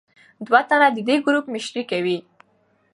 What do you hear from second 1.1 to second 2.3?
ګروپ مشري کوي.